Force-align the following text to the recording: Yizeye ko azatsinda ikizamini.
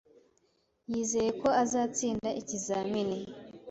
Yizeye 0.91 1.31
ko 1.41 1.47
azatsinda 1.63 2.29
ikizamini. 2.41 3.19